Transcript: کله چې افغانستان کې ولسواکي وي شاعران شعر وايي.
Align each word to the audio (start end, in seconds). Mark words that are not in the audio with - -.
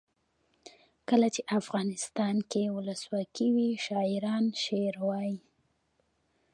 کله 1.09 1.27
چې 1.35 1.41
افغانستان 1.59 2.35
کې 2.51 2.63
ولسواکي 2.75 3.47
وي 3.55 3.69
شاعران 3.85 4.45
شعر 4.63 4.95
وايي. 5.07 5.35